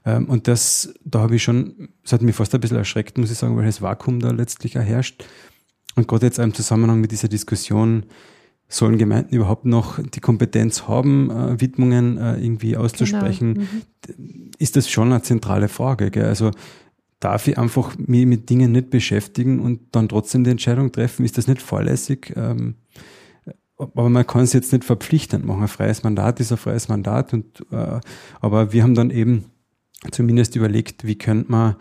[0.05, 3.31] Ähm, und das, da habe ich schon, das hat mich fast ein bisschen erschreckt, muss
[3.31, 5.25] ich sagen, weil das Vakuum da letztlich erherrscht.
[5.95, 8.05] Und gerade jetzt im Zusammenhang mit dieser Diskussion,
[8.67, 13.67] sollen Gemeinden überhaupt noch die Kompetenz haben, äh, Widmungen äh, irgendwie auszusprechen, genau.
[14.17, 14.51] mhm.
[14.57, 16.09] ist das schon eine zentrale Frage.
[16.09, 16.25] Gell?
[16.25, 16.51] Also
[17.19, 21.25] darf ich einfach mich mit Dingen nicht beschäftigen und dann trotzdem die Entscheidung treffen?
[21.25, 22.33] Ist das nicht fahrlässig?
[22.35, 22.75] Ähm,
[23.77, 25.63] aber man kann es jetzt nicht verpflichtend machen.
[25.63, 27.33] Ein freies Mandat ist ein freies Mandat.
[27.33, 27.99] Und, äh,
[28.39, 29.45] aber wir haben dann eben
[30.11, 31.75] zumindest überlegt, wie könnte man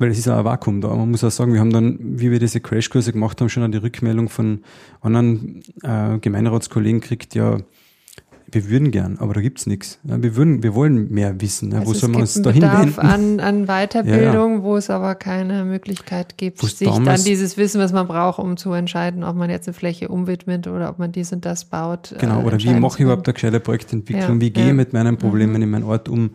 [0.00, 0.88] weil es ist auch ein Vakuum da.
[0.88, 3.70] Man muss auch sagen, wir haben dann, wie wir diese Crashkurse gemacht haben, schon an
[3.70, 4.62] die Rückmeldung von
[5.02, 7.58] anderen äh, Gemeinderatskollegen gekriegt, ja,
[8.52, 10.00] wir würden gern, aber da gibt's nichts.
[10.02, 11.70] Ja, wir würden, wir wollen mehr wissen.
[11.70, 13.40] Ja, also wo soll man uns dahin Bedarf wenden?
[13.40, 17.80] An, an Weiterbildung, ja, wo es aber keine Möglichkeit gibt, Wo's sich dann dieses Wissen,
[17.80, 21.12] was man braucht, um zu entscheiden, ob man jetzt eine Fläche umwidmet oder ob man
[21.12, 22.14] dies und das baut.
[22.18, 24.40] Genau, äh, oder wie mache ich überhaupt eine gescheite Projektentwicklung?
[24.40, 25.62] wie gehe ich mit meinen Problemen mhm.
[25.62, 26.30] in meinem Ort um?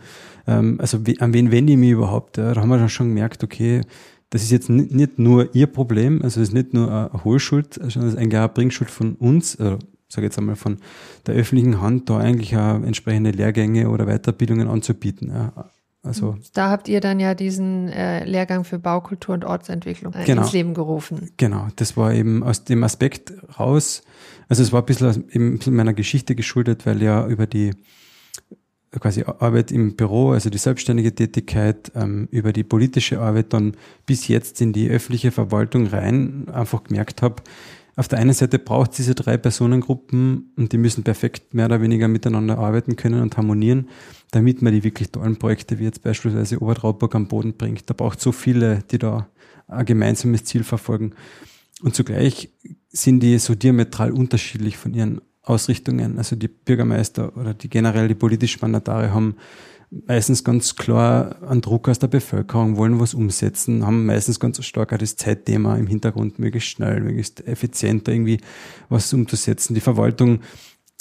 [0.48, 2.38] Ähm, also wie, an wen wende ich mich überhaupt?
[2.38, 2.54] Ja?
[2.54, 3.82] Da haben wir dann schon gemerkt, okay,
[4.30, 7.76] das ist jetzt nicht, nicht nur ihr Problem, also es ist nicht nur eine Hohlschuld,
[7.76, 9.78] sondern es ist eigentlich auch eine Bringschuld von uns, äh,
[10.08, 10.78] sage jetzt einmal von
[11.26, 15.30] der öffentlichen Hand, da eigentlich auch entsprechende Lehrgänge oder Weiterbildungen anzubieten.
[15.30, 15.72] Ja.
[16.06, 20.44] Also, da habt ihr dann ja diesen äh, Lehrgang für Baukultur und Ortsentwicklung äh, genau,
[20.44, 21.32] ins Leben gerufen.
[21.38, 24.04] Genau, das war eben aus dem Aspekt raus.
[24.48, 27.72] Also es war ein bisschen, eben ein bisschen meiner Geschichte geschuldet, weil ja über die
[29.00, 34.28] quasi Arbeit im Büro, also die selbstständige Tätigkeit, ähm, über die politische Arbeit dann bis
[34.28, 37.44] jetzt in die öffentliche Verwaltung rein einfach gemerkt habe,
[37.98, 41.82] auf der einen Seite braucht es diese drei Personengruppen und die müssen perfekt mehr oder
[41.82, 43.88] weniger miteinander arbeiten können und harmonieren,
[44.32, 47.90] damit man die wirklich tollen Projekte wie jetzt beispielsweise Obertraubburg am Boden bringt.
[47.90, 49.30] Da braucht so viele, die da
[49.68, 51.14] ein gemeinsames Ziel verfolgen.
[51.82, 52.50] Und zugleich
[52.90, 56.18] sind die so diametral unterschiedlich von ihren Ausrichtungen.
[56.18, 59.36] Also die Bürgermeister oder die generell die politischen Mandatare haben
[60.08, 64.94] meistens ganz klar einen Druck aus der Bevölkerung, wollen was umsetzen, haben meistens ganz stark
[64.94, 68.42] auch das Zeitthema im Hintergrund, möglichst schnell, möglichst effizienter irgendwie
[68.90, 69.74] was umzusetzen.
[69.74, 70.40] Die Verwaltung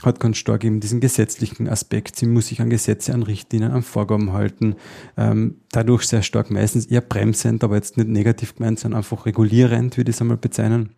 [0.03, 2.17] hat ganz stark eben diesen gesetzlichen Aspekt.
[2.17, 4.77] Sie muss sich an Gesetze, an Richtlinien, an Vorgaben halten.
[5.17, 9.97] Ähm, dadurch sehr stark meistens eher bremsend, aber jetzt nicht negativ gemeint, sondern einfach regulierend,
[9.97, 10.91] würde ich es einmal bezeichnen.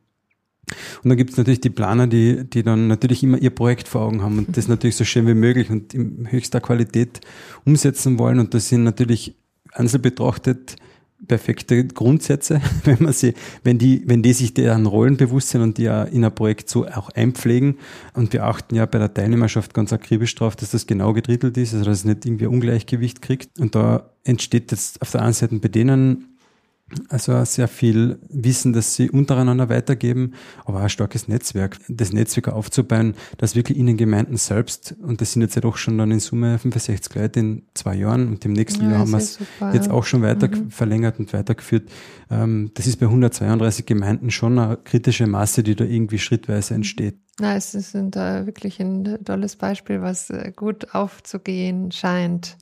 [1.03, 4.03] Und dann gibt es natürlich die Planer, die, die dann natürlich immer ihr Projekt vor
[4.03, 7.21] Augen haben und das natürlich so schön wie möglich und in höchster Qualität
[7.65, 8.41] umsetzen wollen.
[8.41, 9.37] Und das sind natürlich
[9.73, 10.77] einzeln betrachtet
[11.29, 15.79] perfekte Grundsätze, wenn man sie, wenn die, wenn die sich deren Rollen bewusst sind und
[15.79, 17.79] die ja in ein Projekt so auch einpflegen.
[18.15, 21.75] Und wir achten ja bei der Teilnehmerschaft ganz akribisch drauf, dass das genau gedrittelt ist,
[21.75, 23.59] also dass es nicht irgendwie ein Ungleichgewicht kriegt.
[23.59, 26.36] Und da entsteht jetzt auf der einen Seite bei denen
[27.09, 31.79] also sehr viel Wissen, das sie untereinander weitergeben, aber auch ein starkes Netzwerk.
[31.89, 35.77] Das Netzwerk aufzubauen, das wirklich in den Gemeinden selbst, und das sind jetzt ja doch
[35.77, 39.11] schon dann in Summe 65 Leute in zwei Jahren und im nächsten ja, Jahr haben
[39.11, 39.39] wir es
[39.73, 40.71] jetzt auch schon weiter mhm.
[40.71, 41.91] verlängert und weitergeführt.
[42.31, 47.17] Ähm, das ist bei 132 Gemeinden schon eine kritische Masse, die da irgendwie schrittweise entsteht.
[47.39, 52.57] Na, es ist da wirklich ein tolles Beispiel, was äh, gut aufzugehen scheint.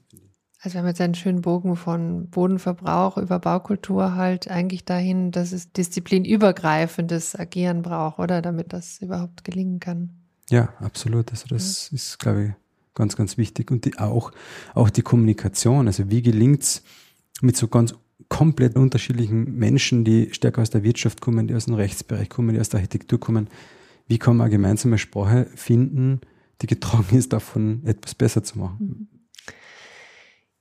[0.65, 5.53] Also wir haben jetzt einen schönen Bogen von Bodenverbrauch über Baukultur halt eigentlich dahin, dass
[5.53, 8.41] es disziplinübergreifendes Agieren braucht, oder?
[8.41, 10.09] Damit das überhaupt gelingen kann.
[10.49, 11.31] Ja, absolut.
[11.33, 11.97] Also das ja.
[11.97, 12.51] ist, glaube ich,
[12.95, 13.71] ganz, ganz wichtig.
[13.71, 14.33] Und die, auch,
[14.73, 15.87] auch die Kommunikation.
[15.87, 16.83] Also wie gelingt es
[17.43, 17.95] mit so ganz
[18.31, 22.61] komplett unterschiedlichen Menschen, die stärker aus der Wirtschaft kommen, die aus dem Rechtsbereich kommen, die
[22.61, 23.49] aus der Architektur kommen,
[24.07, 26.23] wie kann man eine gemeinsame Sprache finden,
[26.63, 28.77] die getragen ist, davon etwas besser zu machen?
[28.81, 29.14] Mhm.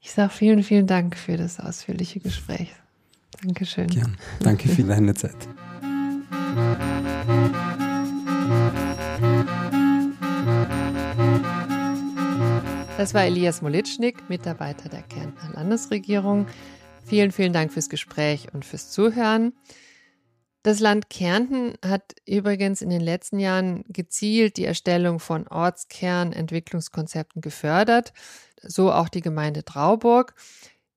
[0.05, 2.67] Ich sage vielen, vielen Dank für das ausführliche Gespräch.
[3.41, 3.87] Dankeschön.
[3.87, 4.17] Gern.
[4.41, 5.33] Danke für deine Zeit.
[12.97, 16.47] Das war Elias Molitschnik, Mitarbeiter der Kärntner Landesregierung.
[17.05, 19.53] Vielen, vielen Dank fürs Gespräch und fürs Zuhören.
[20.63, 28.11] Das Land Kärnten hat übrigens in den letzten Jahren gezielt die Erstellung von Ortskernentwicklungskonzepten gefördert
[28.67, 30.35] so auch die Gemeinde Trauburg.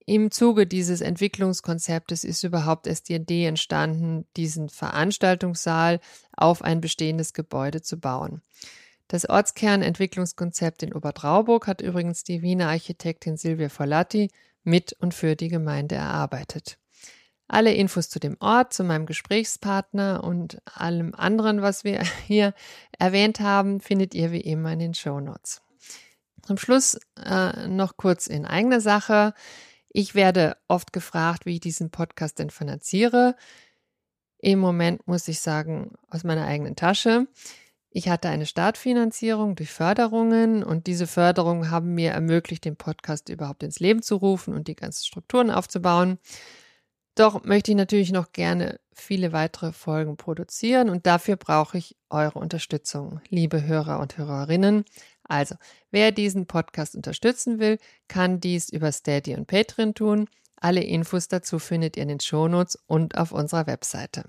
[0.05, 6.01] Im Zuge dieses Entwicklungskonzeptes ist überhaupt erst die Idee entstanden, diesen Veranstaltungssaal
[6.37, 8.41] auf ein bestehendes Gebäude zu bauen.
[9.09, 14.31] Das Ortskernentwicklungskonzept in Obertrauburg hat übrigens die Wiener Architektin Silvia Folatti
[14.63, 16.79] mit und für die Gemeinde erarbeitet.
[17.49, 22.55] Alle Infos zu dem Ort, zu meinem Gesprächspartner und allem anderen, was wir hier
[22.99, 25.63] erwähnt haben, findet ihr wie immer in den Show Notes.
[26.47, 29.35] Zum Schluss äh, noch kurz in eigener Sache.
[29.89, 33.35] Ich werde oft gefragt, wie ich diesen Podcast denn finanziere.
[34.39, 37.27] Im Moment muss ich sagen, aus meiner eigenen Tasche.
[37.91, 43.63] Ich hatte eine Startfinanzierung durch Förderungen und diese Förderungen haben mir ermöglicht, den Podcast überhaupt
[43.63, 46.19] ins Leben zu rufen und die ganzen Strukturen aufzubauen.
[47.17, 52.39] Doch möchte ich natürlich noch gerne viele weitere Folgen produzieren und dafür brauche ich eure
[52.39, 54.85] Unterstützung, liebe Hörer und Hörerinnen.
[55.29, 55.57] Also,
[55.91, 60.29] wer diesen Podcast unterstützen will, kann dies über Steady und Patreon tun.
[60.57, 64.25] Alle Infos dazu findet ihr in den Shownotes und auf unserer Webseite.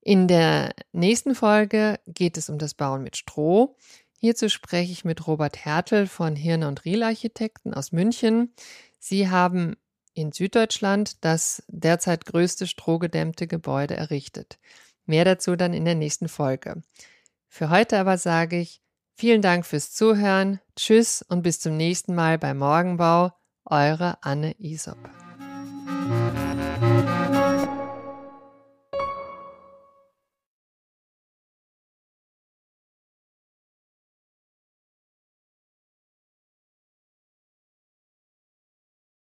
[0.00, 3.76] In der nächsten Folge geht es um das Bauen mit Stroh.
[4.18, 8.52] Hierzu spreche ich mit Robert Hertel von Hirne und Riel Architekten aus München.
[8.98, 9.76] Sie haben
[10.14, 14.58] in Süddeutschland das derzeit größte strohgedämmte Gebäude errichtet.
[15.06, 16.82] Mehr dazu dann in der nächsten Folge.
[17.48, 18.82] Für heute aber sage ich
[19.20, 20.60] Vielen Dank fürs Zuhören.
[20.76, 23.32] Tschüss und bis zum nächsten Mal bei Morgenbau.
[23.64, 24.96] Eure Anne Isop.